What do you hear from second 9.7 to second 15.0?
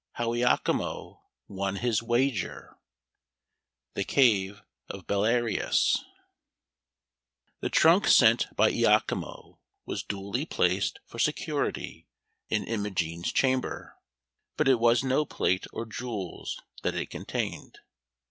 was duly placed for security in Imogen's chamber, but it